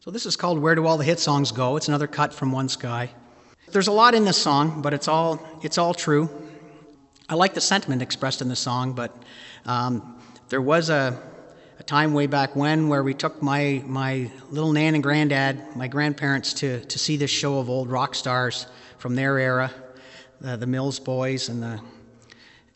[0.00, 1.76] So this is called Where Do All the Hit Songs Go?
[1.76, 3.10] It's another cut from One Sky.
[3.70, 6.28] There's a lot in this song, but it's all, it's all true.
[7.28, 9.14] I like the sentiment expressed in the song, but
[9.66, 10.18] um,
[10.48, 11.37] there was a, a
[11.88, 16.52] time way back when where we took my, my little nan and granddad, my grandparents,
[16.52, 18.66] to, to see this show of old rock stars
[18.98, 19.72] from their era,
[20.38, 21.80] the, the Mills Boys and the,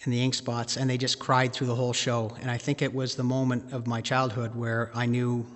[0.05, 2.35] and the Ink Spots, and they just cried through the whole show.
[2.41, 5.47] And I think it was the moment of my childhood where I knew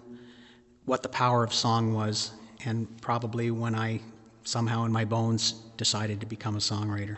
[0.84, 2.32] what the power of song was,
[2.66, 4.02] and probably when I
[4.44, 7.16] somehow in my bones decided to become a songwriter.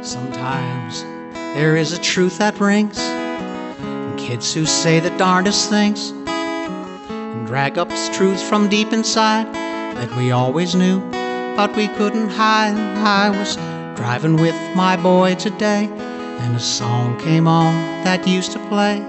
[0.00, 1.21] Sometimes
[1.54, 7.76] there is a truth that rings, and kids who say the darndest things, and drag
[7.76, 11.00] up truths from deep inside that we always knew,
[11.54, 12.74] but we couldn't hide.
[12.74, 13.56] I was
[13.96, 15.90] driving with my boy today,
[16.40, 17.74] and a song came on
[18.04, 19.00] that used to play.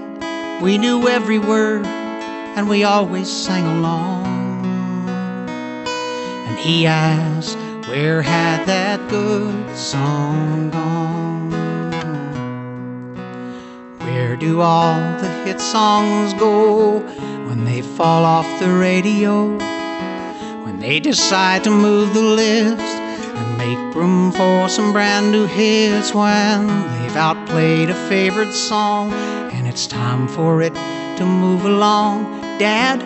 [0.60, 4.26] We knew every word, and we always sang along.
[6.46, 7.56] And he asked,
[7.88, 11.63] Where had that good song gone?
[14.34, 16.98] Where do all the hit songs go
[17.46, 19.56] when they fall off the radio?
[20.64, 26.12] When they decide to move the list and make room for some brand new hits
[26.12, 29.12] when they've outplayed a favorite song
[29.52, 30.74] and it's time for it
[31.18, 32.24] to move along.
[32.58, 32.98] Dad,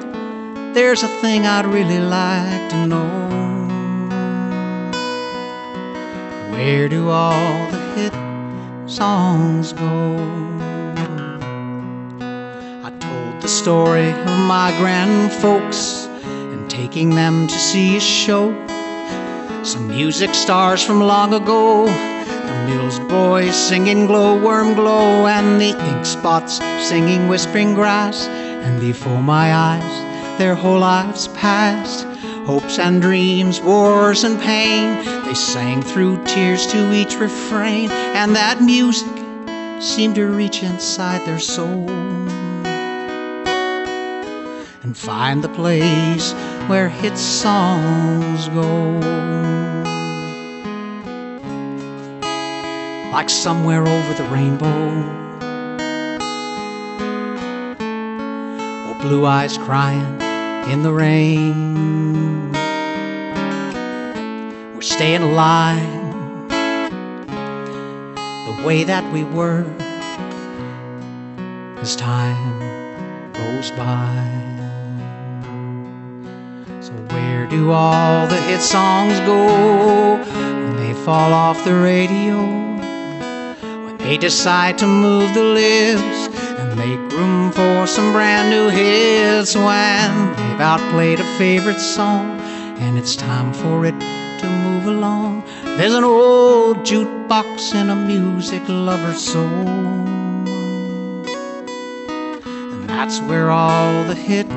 [0.75, 3.69] there's a thing I'd really like to know.
[6.53, 8.15] Where do all the hit
[8.89, 10.58] songs go?
[13.49, 18.53] The story of my grand folks and taking them to see a show.
[19.65, 26.05] Some music stars from long ago, the Mills boys singing Glowworm Glow, and the ink
[26.05, 28.27] spots singing Whispering Grass.
[28.27, 32.05] And before my eyes, their whole lives passed.
[32.45, 38.61] Hopes and dreams, wars and pain, they sang through tears to each refrain, and that
[38.61, 39.09] music
[39.81, 41.89] seemed to reach inside their soul
[44.99, 46.33] find the place
[46.67, 48.99] where hit songs go.
[53.13, 54.67] Like somewhere over the rainbow,
[58.89, 60.21] or blue eyes crying
[60.69, 62.53] in the rain.
[64.75, 66.49] We're staying alive
[68.49, 69.65] the way that we were
[71.81, 72.59] as time
[73.33, 74.58] goes by.
[77.29, 82.39] Where do all the hit songs go when they fall off the radio?
[83.85, 89.55] When they decide to move the list and make room for some brand new hits?
[89.55, 92.41] When they've outplayed a favorite song
[92.81, 94.01] and it's time for it
[94.41, 95.45] to move along?
[95.77, 99.69] There's an old jukebox in a music lover's soul.
[102.73, 104.49] And that's where all the hit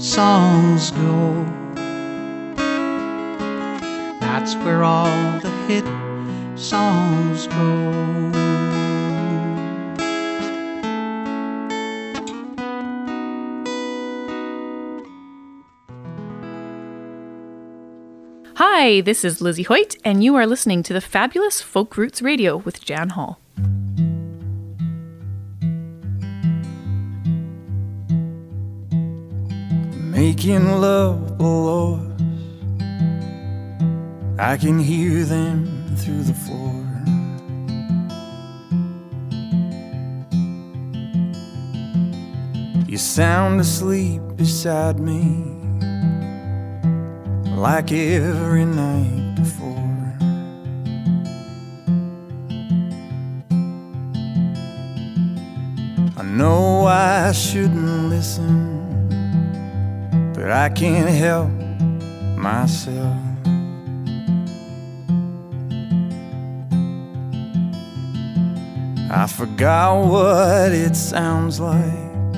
[0.00, 1.57] songs go.
[4.48, 5.84] That's where all the hit
[6.58, 8.32] songs go.
[18.54, 22.56] Hi, this is Lizzie Hoyt, and you are listening to the fabulous Folk Roots Radio
[22.56, 23.38] with Jan Hall.
[30.10, 32.07] Making love below us.
[34.40, 35.66] I can hear them
[35.96, 36.84] through the floor.
[42.86, 45.44] You sound asleep beside me
[47.56, 50.14] like every night before.
[56.16, 59.10] I know I shouldn't listen,
[60.32, 61.50] but I can't help
[62.38, 63.27] myself.
[69.10, 72.32] I forgot what it sounds like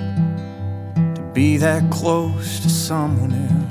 [1.17, 3.71] to be that close to someone else.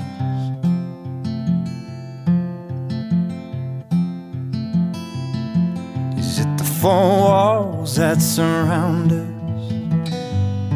[6.18, 9.72] Is it the four walls that surround us?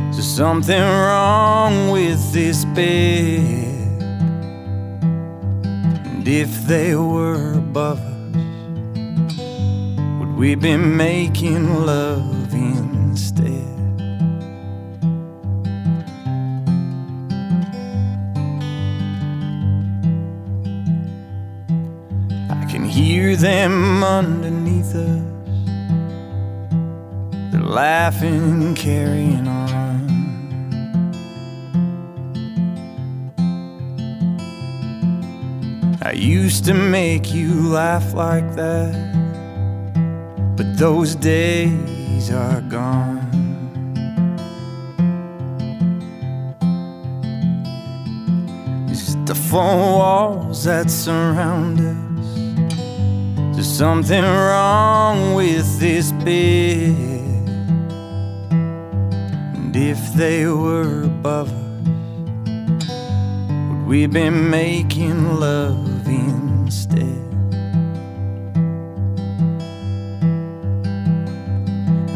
[0.09, 4.03] Is there something wrong with this bed?
[6.07, 8.14] And if they were above us,
[10.45, 13.49] We've been making love instead.
[22.51, 25.23] I can hear them underneath us.
[27.51, 30.05] They're laughing and carrying on.
[36.03, 39.24] I used to make you laugh like that
[40.77, 43.21] those days are gone.
[48.91, 53.55] It's the four walls that surround us.
[53.55, 56.97] There's something wrong with this bed.
[59.55, 62.89] And if they were above us,
[63.69, 66.54] would we be making love instead?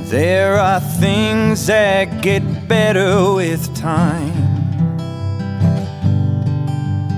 [0.09, 4.49] There are things that get better with time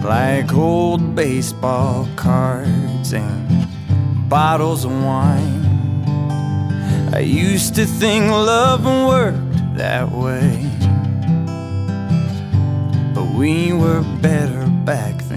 [0.03, 5.65] like old baseball cards and bottles of wine.
[7.15, 10.69] I used to think love worked that way,
[13.15, 15.30] but we were better back then.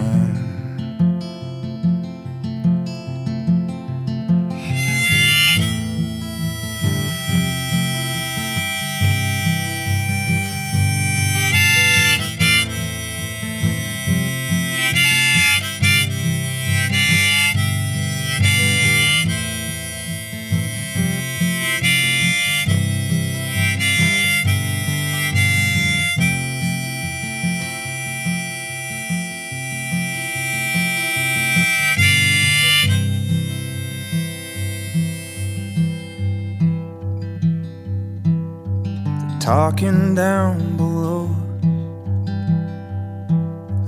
[39.43, 41.29] Talking down below.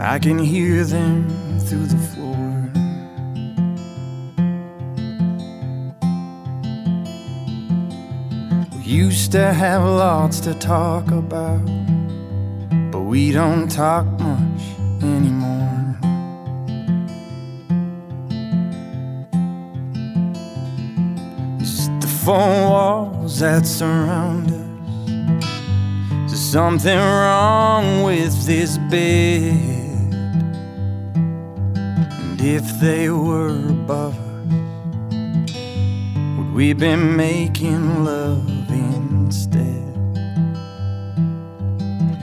[0.02, 1.30] I can hear them
[1.62, 2.70] through the floor.
[8.76, 11.66] We used to have lots to talk about,
[12.92, 14.64] but we don't talk much
[15.02, 15.98] anymore.
[21.62, 24.55] It's the four walls that surround us.
[26.52, 30.14] Something wrong with this bed.
[31.16, 34.54] And if they were above us,
[36.38, 39.98] would we be making love instead?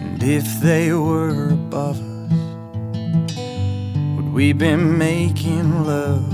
[0.00, 2.32] And if they were above us,
[4.16, 6.31] would we be making love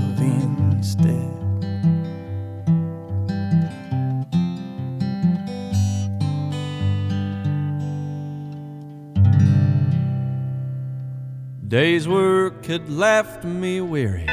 [12.69, 14.27] had left me weary.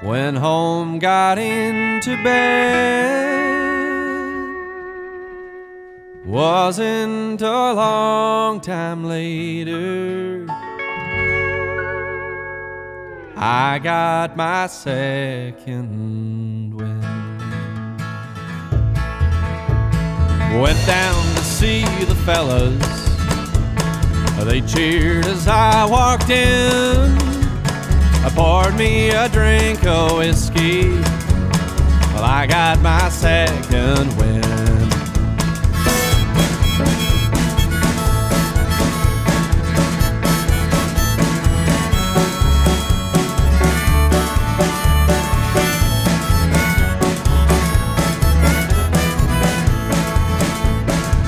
[0.00, 3.14] When home got into bed,
[6.26, 10.48] wasn't a long time later.
[13.36, 17.04] I got my second wind.
[20.60, 23.03] Went down to see the fellas.
[24.42, 27.18] They cheered as I walked in.
[28.24, 30.90] I poured me a drink of whiskey.
[32.12, 34.44] Well, I got my second win.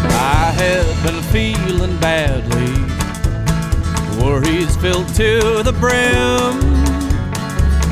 [0.09, 2.56] I had been feeling badly
[4.87, 6.61] filled to the brim.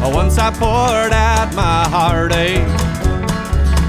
[0.02, 2.68] Oh, once I poured out my heartache,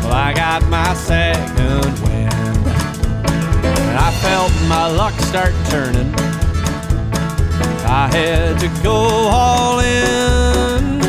[0.01, 2.34] well, I got my second wind.
[3.88, 6.11] And I felt my luck start turning.
[7.86, 11.01] I had to go all in.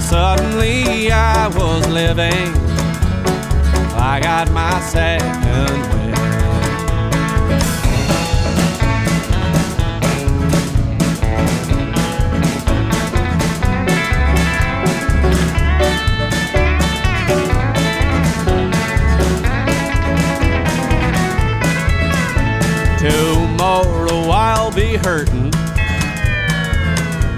[0.00, 2.54] Suddenly I was living.
[3.96, 5.91] I got my second
[25.02, 25.50] hurting.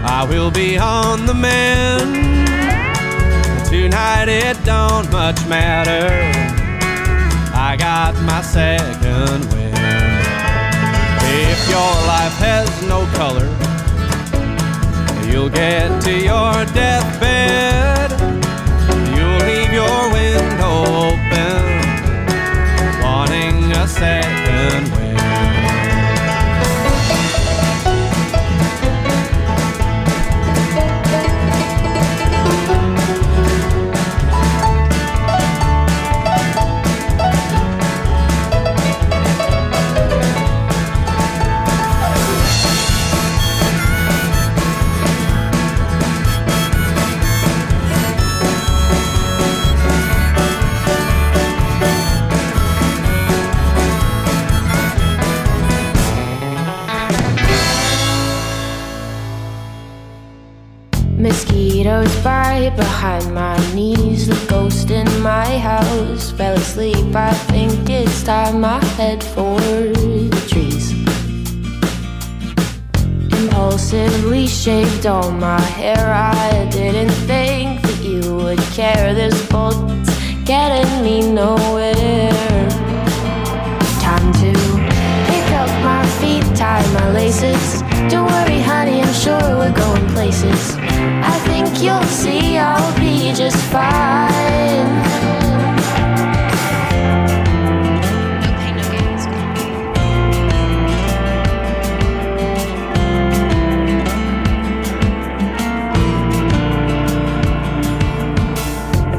[0.07, 2.15] I will be on the mend.
[3.69, 6.09] Tonight it don't much matter.
[7.55, 9.75] I got my second wind.
[11.47, 13.49] If your life has no color,
[15.35, 18.12] You'll get to your deathbed.
[19.17, 21.65] You'll leave your window open,
[23.03, 24.94] wanting a second
[63.05, 64.27] behind my knees.
[64.27, 67.15] The ghost in my house fell asleep.
[67.15, 70.87] I think it's time I head for the trees.
[73.39, 76.03] Impulsively shaved all my hair.
[76.15, 79.15] I didn't think that you would care.
[79.15, 80.11] This bolt's
[80.45, 82.69] getting me nowhere.
[84.07, 84.53] Time to
[85.29, 87.83] pick up my feet, tie my laces.
[88.11, 90.74] Don't worry, honey, I'm sure we're going places.
[91.55, 94.29] I think you'll see I'll be just fine.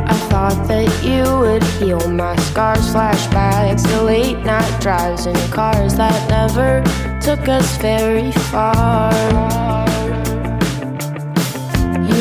[0.06, 5.96] I thought that you would heal my scars, flashbacks to late night drives in cars
[5.96, 6.84] that never
[7.22, 9.55] took us very far.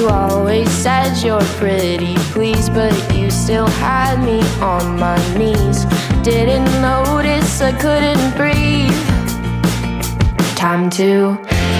[0.04, 5.86] You always said you're pretty please, but you still had me on my knees.
[6.22, 8.92] Didn't notice I couldn't breathe.
[10.58, 11.38] Time to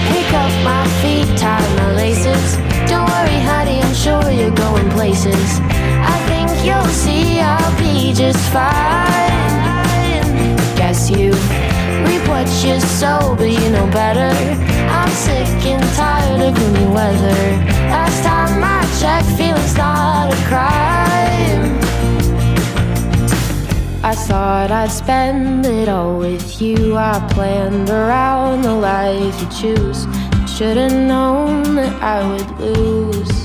[0.09, 2.57] pick up my feet, tie my laces.
[2.89, 5.59] Don't worry, honey, I'm sure you're going places.
[6.01, 9.37] I think you'll see I'll be just fine.
[10.75, 11.29] Guess you
[12.07, 14.33] reap what you sow, but you know better.
[14.89, 17.74] I'm sick and tired of gloomy weather.
[20.55, 21.63] Crime.
[24.11, 26.95] I thought I'd spend it all with you.
[26.95, 30.01] I planned around the life you choose.
[30.53, 33.35] Should've known that I would lose.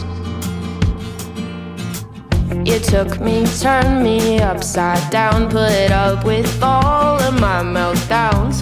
[2.68, 8.58] You took me, turned me upside down, put up with all of my meltdowns.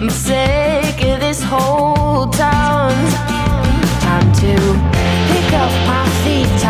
[0.00, 2.92] I'm sick of this whole town.
[4.06, 4.93] Time to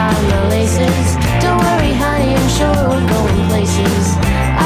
[0.05, 1.07] tie my laces.
[1.43, 4.05] Don't worry, honey, I'm sure we're going places.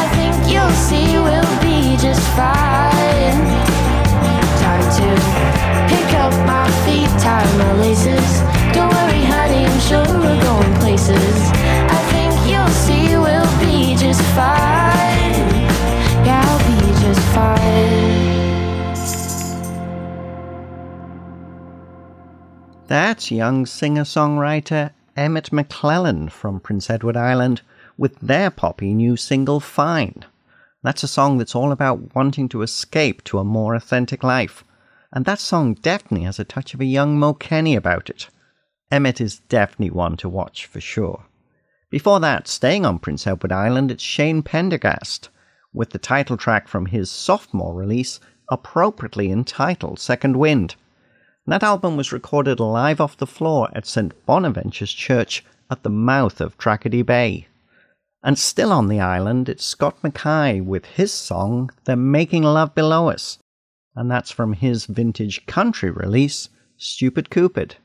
[0.03, 3.41] I think you'll see we'll be just fine.
[4.65, 5.09] Time to
[5.93, 8.29] pick up my feet, tie my laces.
[8.75, 11.37] Don't worry, honey, I'm sure we're going places.
[11.97, 15.47] I think you'll see we'll be just fine.
[16.27, 18.17] Yeah, I'll be just fine.
[22.89, 27.63] That's young singer songwriter Emmett McClellan from Prince Edward Island
[27.97, 30.25] with their poppy new single Fine.
[30.85, 34.63] That's a song that's all about wanting to escape to a more authentic life.
[35.13, 38.29] And that song definitely has a touch of a young Mo Kenney about it.
[38.93, 41.25] Emmett is definitely one to watch for sure.
[41.91, 45.31] Before that, staying on Prince Edward Island, it's Shane Pendergast
[45.73, 50.77] with the title track from his sophomore release, appropriately entitled Second Wind.
[51.49, 54.13] And that album was recorded live off the floor at St.
[54.27, 57.47] Bonaventure's Church at the mouth of Tracadie Bay.
[58.23, 63.09] And still on the island, it's Scott Mackay with his song, They're Making Love Below
[63.09, 63.39] Us.
[63.97, 67.77] And that's from his vintage country release, Stupid Cupid.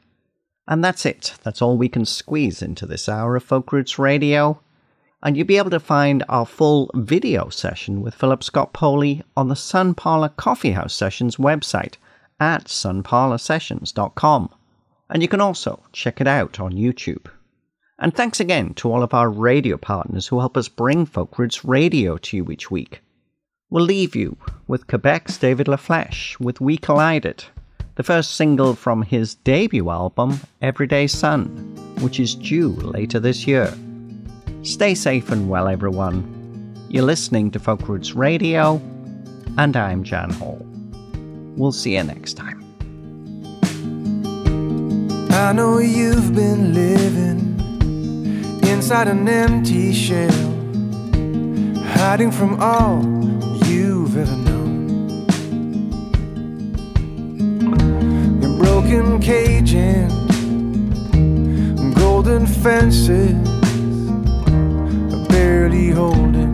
[0.68, 1.36] And that's it.
[1.44, 4.60] That's all we can squeeze into this hour of Folk Roots Radio.
[5.22, 9.48] And you'll be able to find our full video session with Philip Scott Poley on
[9.48, 11.96] the Sun Parlor Coffeehouse Sessions website
[12.40, 14.50] at sunparlorsessions.com.
[15.10, 17.28] And you can also check it out on YouTube.
[18.00, 21.64] And thanks again to all of our radio partners who help us bring Folk Roots
[21.64, 23.02] Radio to you each week.
[23.70, 27.46] We'll leave you with Quebec's David LaFleche with We Collided,
[27.96, 31.48] the first single from his debut album, Everyday Sun,
[32.02, 33.74] which is due later this year.
[34.64, 36.76] Stay safe and well, everyone.
[36.90, 38.82] You're listening to Folk Roots Radio,
[39.58, 40.73] and I'm Jan Hall.
[41.56, 42.64] We'll see you next time.
[45.32, 47.60] I know you've been living
[48.68, 50.32] inside an empty shell,
[51.96, 53.04] hiding from all
[53.68, 54.90] you've ever known.
[58.42, 60.10] Your broken caging,
[61.94, 63.34] golden fences,
[65.30, 66.53] barely holding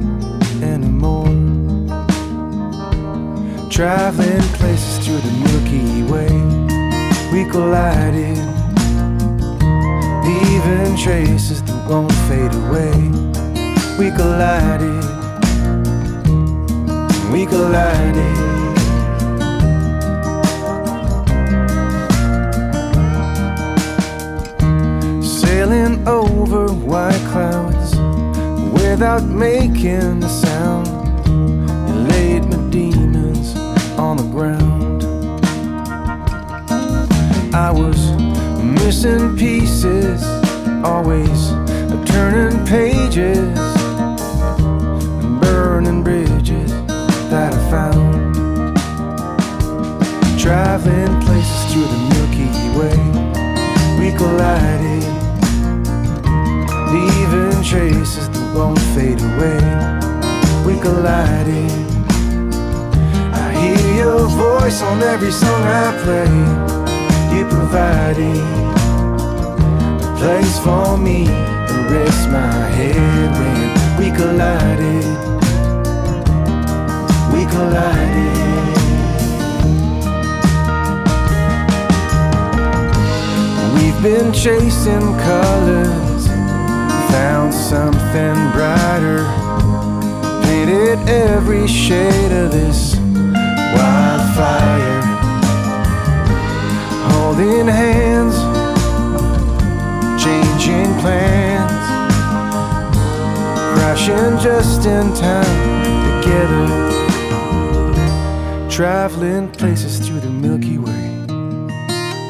[3.80, 6.28] Traveling places through the Milky Way,
[7.32, 8.38] we collided,
[10.26, 12.92] leaving traces that won't fade away.
[13.98, 15.06] We collided,
[17.32, 18.36] we collided.
[25.24, 27.96] sailing over white clouds
[28.74, 30.99] without making a sound.
[34.40, 35.04] Ground.
[37.54, 38.00] I was
[38.64, 40.24] missing pieces,
[40.82, 41.50] always
[42.06, 43.69] turning pages,
[64.90, 66.34] on every song I play.
[67.36, 68.38] You provided
[70.04, 71.26] a place for me
[71.70, 73.60] to rest my head when
[74.00, 75.06] we collided.
[77.34, 78.38] We collided.
[83.76, 86.28] We've been chasing colors
[87.12, 89.22] found something brighter.
[90.44, 93.00] Painted every shade of this
[94.40, 95.02] wildfire.
[97.12, 98.36] Holding hands,
[100.24, 101.88] changing plans.
[103.74, 106.68] Crashing just in time together.
[108.70, 111.08] Traveling places through the Milky Way.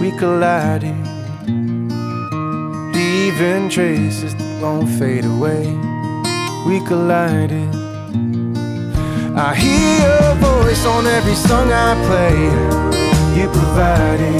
[0.01, 0.95] We collided
[2.93, 5.65] leaving traces that won't fade away.
[6.65, 7.78] We collided.
[9.41, 12.39] I hear your voice on every song I play.
[13.39, 14.35] You provided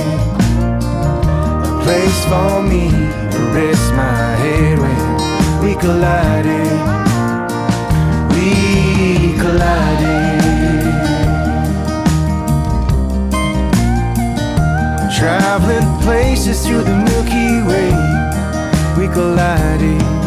[1.63, 2.89] a place for me
[3.31, 6.79] to rest my head when we collided.
[8.33, 10.19] We collided.
[15.17, 18.19] Traveling places through the Milky Way
[18.97, 20.18] we collided